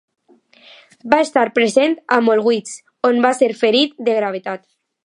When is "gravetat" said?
4.23-4.71